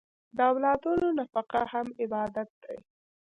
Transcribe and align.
د 0.35 0.37
اولادونو 0.51 1.07
نفقه 1.19 1.61
هم 1.73 1.87
عبادت 2.01 2.49
دی. 2.63 2.77